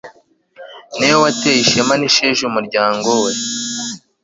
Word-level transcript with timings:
ni 0.97 1.05
we 1.11 1.15
wateye 1.23 1.59
ishema 1.61 1.93
n'isheja 1.97 2.41
umuryango 2.49 3.09
we 3.23 3.31